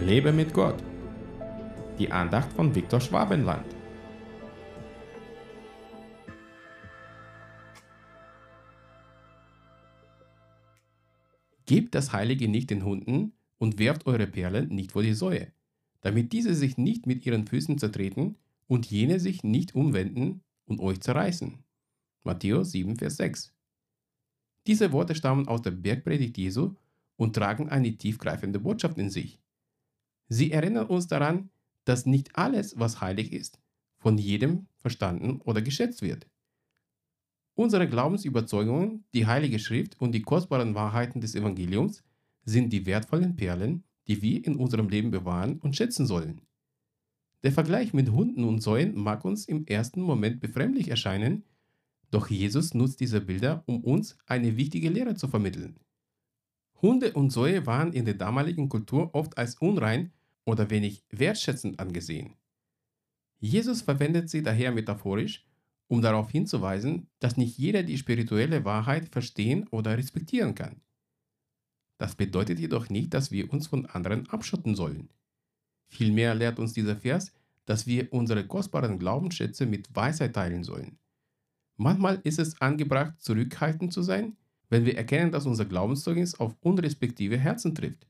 [0.00, 0.82] Lebe mit Gott.
[1.98, 3.64] Die Andacht von Viktor Schwabenland.
[11.64, 15.52] Gebt das Heilige nicht den Hunden und werft eure Perlen nicht vor die Säue,
[16.00, 18.36] damit diese sich nicht mit ihren Füßen zertreten
[18.66, 21.62] und jene sich nicht umwenden und euch zerreißen.
[22.24, 23.54] Matthäus 7, Vers 6.
[24.66, 26.74] Diese Worte stammen aus der Bergpredigt Jesu
[27.16, 29.38] und tragen eine tiefgreifende Botschaft in sich.
[30.28, 31.50] Sie erinnern uns daran,
[31.84, 33.58] dass nicht alles, was heilig ist,
[33.98, 36.26] von jedem verstanden oder geschätzt wird.
[37.54, 42.02] Unsere Glaubensüberzeugungen, die Heilige Schrift und die kostbaren Wahrheiten des Evangeliums
[42.44, 46.40] sind die wertvollen Perlen, die wir in unserem Leben bewahren und schätzen sollen.
[47.42, 51.44] Der Vergleich mit Hunden und Säuen mag uns im ersten Moment befremdlich erscheinen,
[52.10, 55.78] doch Jesus nutzt diese Bilder, um uns eine wichtige Lehre zu vermitteln.
[56.84, 60.12] Hunde und Säue waren in der damaligen Kultur oft als unrein
[60.44, 62.34] oder wenig wertschätzend angesehen.
[63.38, 65.46] Jesus verwendet sie daher metaphorisch,
[65.88, 70.82] um darauf hinzuweisen, dass nicht jeder die spirituelle Wahrheit verstehen oder respektieren kann.
[71.96, 75.08] Das bedeutet jedoch nicht, dass wir uns von anderen abschotten sollen.
[75.88, 77.32] Vielmehr lehrt uns dieser Vers,
[77.64, 80.98] dass wir unsere kostbaren Glaubensschätze mit Weisheit teilen sollen.
[81.78, 84.36] Manchmal ist es angebracht, zurückhaltend zu sein,
[84.70, 88.06] wenn wir erkennen, dass unser Glaubenszeugnis auf unrespektive Herzen trifft.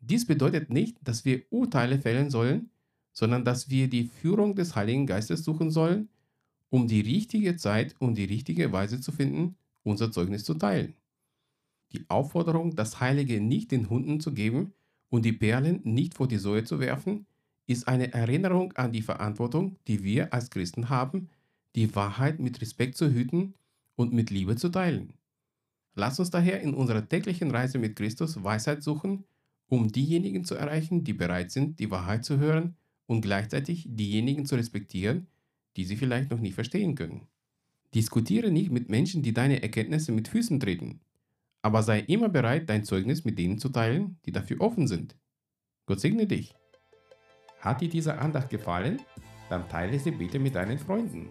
[0.00, 2.70] Dies bedeutet nicht, dass wir Urteile fällen sollen,
[3.12, 6.08] sondern dass wir die Führung des Heiligen Geistes suchen sollen,
[6.68, 10.94] um die richtige Zeit und die richtige Weise zu finden, unser Zeugnis zu teilen.
[11.92, 14.72] Die Aufforderung, das Heilige nicht den Hunden zu geben
[15.08, 17.26] und die Perlen nicht vor die Säue zu werfen,
[17.66, 21.30] ist eine Erinnerung an die Verantwortung, die wir als Christen haben,
[21.76, 23.54] die Wahrheit mit Respekt zu hüten
[23.96, 25.14] und mit Liebe zu teilen.
[25.94, 29.24] Lass uns daher in unserer täglichen Reise mit Christus Weisheit suchen,
[29.68, 34.56] um diejenigen zu erreichen, die bereit sind, die Wahrheit zu hören und gleichzeitig diejenigen zu
[34.56, 35.28] respektieren,
[35.76, 37.26] die sie vielleicht noch nicht verstehen können.
[37.94, 41.00] Diskutiere nicht mit Menschen, die deine Erkenntnisse mit Füßen treten,
[41.62, 45.16] aber sei immer bereit, dein Zeugnis mit denen zu teilen, die dafür offen sind.
[45.86, 46.54] Gott segne dich.
[47.60, 49.00] Hat dir diese Andacht gefallen?
[49.48, 51.30] Dann teile sie bitte mit deinen Freunden.